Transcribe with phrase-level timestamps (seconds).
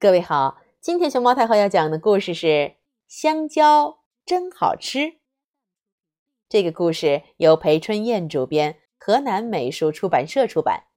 [0.00, 2.46] 各位好，今天熊猫太后要讲的故事是
[3.08, 4.98] 《香蕉真好吃》。
[6.48, 10.88] 这个故事由裴春燕主编，河南美术出版社出版。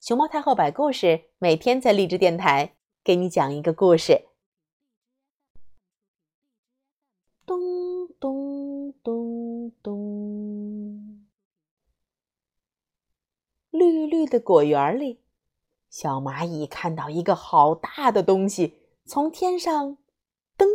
[0.00, 4.28] 熊猫太后摆故事，每天在励志电台给你讲一个故事。
[7.44, 11.26] 咚咚咚咚，
[13.70, 15.25] 绿绿的果园里。
[15.88, 19.96] 小蚂蚁看到一个好大的东西从天上
[20.58, 20.66] 噔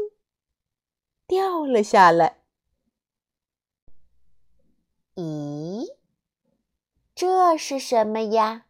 [1.27, 2.43] 掉了下来。
[5.15, 5.85] 咦，
[7.13, 8.65] 这是什么呀？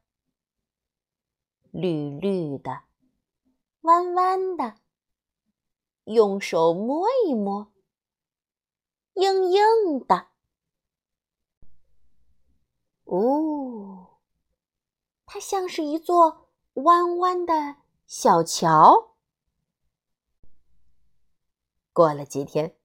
[1.71, 2.81] 绿绿的，
[3.81, 4.75] 弯弯的，
[6.03, 7.71] 用手摸一摸，
[9.13, 10.27] 硬硬的。
[13.05, 14.10] 哦。
[15.34, 19.16] 它像是一座弯弯的小桥。
[21.94, 22.75] 过了几天，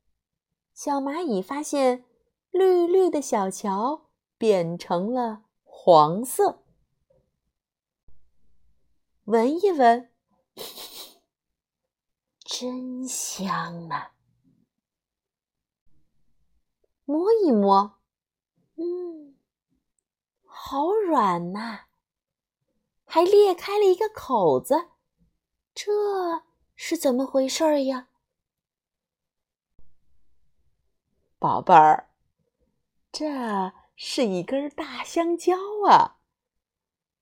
[0.72, 2.04] 小蚂蚁发现
[2.52, 6.62] 绿绿的小桥变成了黄色。
[9.24, 10.12] 闻一闻，
[12.46, 14.12] 真香啊！
[17.06, 17.98] 摸一摸，
[18.76, 19.36] 嗯，
[20.44, 21.85] 好软呐。
[23.16, 24.90] 还裂开了一个口子，
[25.74, 26.42] 这
[26.74, 28.08] 是怎么回事呀，
[31.38, 32.10] 宝贝儿？
[33.10, 35.56] 这是一根大香蕉
[35.88, 36.18] 啊，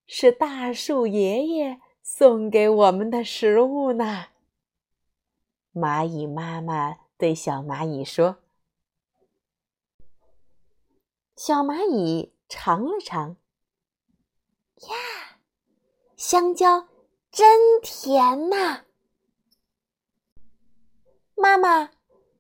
[0.05, 4.31] 是大树爷爷送给我们的食物呢。
[5.73, 8.39] 蚂蚁妈妈对小蚂蚁说
[11.39, 13.37] ：“小蚂蚁尝了尝，”
[16.27, 16.89] 香蕉
[17.31, 18.85] 真甜呐！
[21.35, 21.91] 妈妈，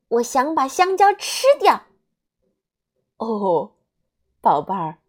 [0.09, 1.83] 我想把香蕉吃掉。
[3.19, 3.73] 哦，
[4.41, 5.01] 宝贝儿，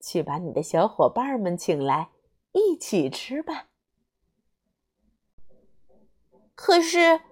[0.00, 2.10] 去把你的小伙伴们请来
[2.52, 3.68] 一起吃吧。
[6.54, 7.22] 可是，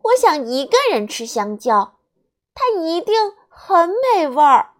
[0.00, 1.98] 我想一个人吃香蕉，
[2.54, 3.14] 它一定
[3.50, 4.76] 很美味儿。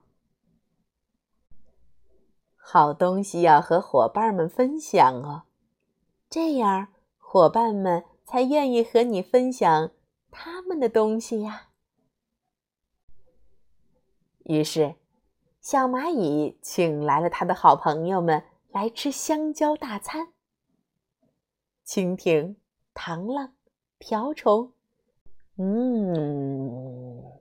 [2.73, 5.43] 好东西要和伙伴们分享哦，
[6.29, 6.87] 这样
[7.19, 9.91] 伙伴们才愿意和你分享
[10.31, 11.71] 他们的东西呀。
[14.45, 14.95] 于是，
[15.61, 20.29] 小蚂蚁请来了他的好朋友们来吃香蕉大餐。
[21.85, 22.57] 蜻蜓、
[22.95, 23.53] 螳螂、
[23.99, 24.71] 瓢虫，
[25.57, 27.41] 嗯，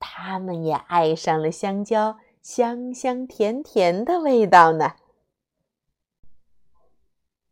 [0.00, 2.18] 他们也爱上了香蕉。
[2.42, 4.96] 香香甜甜的味道呢。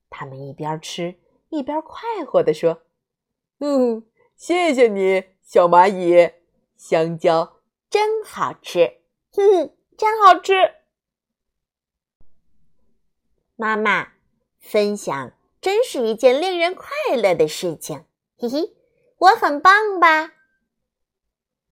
[0.09, 1.19] 他们一边吃
[1.51, 2.83] 一边快活地说
[3.61, 6.33] ：“嗯，谢谢你，小蚂蚁，
[6.77, 7.59] 香蕉
[7.91, 9.01] 真好吃，
[9.33, 10.55] 哼，真好吃。”
[13.57, 14.13] 妈妈，
[14.59, 18.05] 分享真是一件令人快乐的事情，
[18.39, 18.75] 嘿嘿，
[19.19, 20.33] 我很棒吧？